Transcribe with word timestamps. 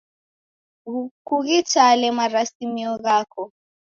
Kughitale 1.27 2.07
marasimio 2.17 2.93
ghako. 3.03 3.43